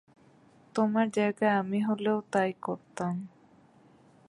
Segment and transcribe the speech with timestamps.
[0.75, 3.15] তোমার জায়গায় আমি হলেও তাই করতাম।